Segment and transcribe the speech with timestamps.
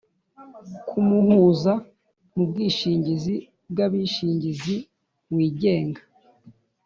[0.87, 1.73] ku muhuza
[2.35, 3.35] mu bwishingizi
[3.71, 4.75] bw’abishingizi
[5.33, 6.01] wigenga